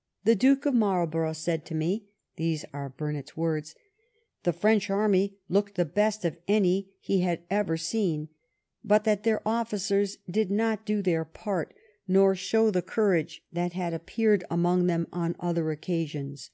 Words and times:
"The 0.26 0.36
duke 0.36 0.66
of 0.66 0.74
Marl 0.74 1.04
borough 1.04 1.32
said 1.32 1.64
to 1.64 1.74
me 1.74 2.06
"—these 2.36 2.64
are 2.72 2.90
Burnet's 2.96 3.36
words 3.36 3.74
—"the 4.44 4.52
French 4.52 4.88
army 4.88 5.38
looked 5.48 5.74
the 5.74 5.84
best 5.84 6.24
of 6.24 6.36
any 6.46 6.92
he 7.00 7.22
had 7.22 7.42
ever 7.50 7.76
seen; 7.76 8.28
but 8.84 9.02
that 9.02 9.24
their 9.24 9.42
officers 9.44 10.18
did 10.30 10.48
not 10.48 10.86
do 10.86 11.02
their 11.02 11.24
part, 11.24 11.74
nor 12.06 12.36
show 12.36 12.70
the 12.70 12.82
courage 12.82 13.42
that 13.52 13.72
had 13.72 13.92
appeared 13.92 14.44
among 14.48 14.86
them 14.86 15.08
on 15.12 15.34
other 15.40 15.68
oc 15.72 15.80
casions. 15.80 16.50